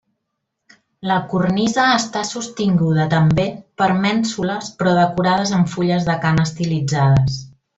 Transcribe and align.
La 1.09 1.17
cornisa 1.33 1.83
està 1.97 2.23
sostinguda, 2.29 3.05
també, 3.13 3.45
per 3.83 3.91
mènsules 4.07 4.73
però 4.81 4.97
decorades 5.01 5.53
amb 5.59 5.73
fulles 5.75 6.09
d'acant 6.09 6.43
estilitzades. 6.47 7.39